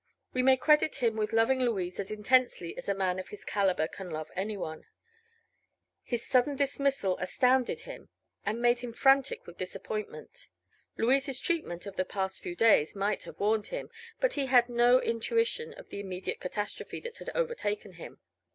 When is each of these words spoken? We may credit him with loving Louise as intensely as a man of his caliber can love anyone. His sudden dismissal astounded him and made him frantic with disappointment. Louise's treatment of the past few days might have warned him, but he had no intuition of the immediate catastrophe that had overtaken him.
We 0.33 0.41
may 0.41 0.57
credit 0.57 0.95
him 0.95 1.15
with 1.15 1.31
loving 1.31 1.59
Louise 1.61 1.99
as 1.99 2.09
intensely 2.09 2.75
as 2.75 2.89
a 2.89 2.95
man 2.95 3.19
of 3.19 3.27
his 3.27 3.45
caliber 3.45 3.87
can 3.87 4.09
love 4.09 4.31
anyone. 4.35 4.87
His 6.01 6.25
sudden 6.25 6.55
dismissal 6.55 7.19
astounded 7.19 7.81
him 7.81 8.09
and 8.43 8.59
made 8.59 8.79
him 8.79 8.93
frantic 8.93 9.45
with 9.45 9.59
disappointment. 9.59 10.47
Louise's 10.97 11.39
treatment 11.39 11.85
of 11.85 11.97
the 11.97 12.03
past 12.03 12.41
few 12.41 12.55
days 12.55 12.95
might 12.95 13.25
have 13.25 13.39
warned 13.39 13.67
him, 13.67 13.91
but 14.19 14.33
he 14.33 14.47
had 14.47 14.69
no 14.69 14.99
intuition 14.99 15.71
of 15.75 15.89
the 15.89 15.99
immediate 15.99 16.39
catastrophe 16.39 16.99
that 17.01 17.19
had 17.19 17.29
overtaken 17.35 17.91
him. 17.93 18.19